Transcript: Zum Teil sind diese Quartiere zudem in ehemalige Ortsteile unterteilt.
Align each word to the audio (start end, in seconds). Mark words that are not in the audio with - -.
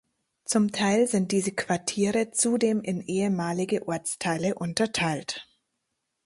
Zum 0.45 0.71
Teil 0.71 1.05
sind 1.05 1.31
diese 1.31 1.51
Quartiere 1.51 2.31
zudem 2.31 2.81
in 2.81 3.01
ehemalige 3.01 3.87
Ortsteile 3.87 4.55
unterteilt. 4.55 5.47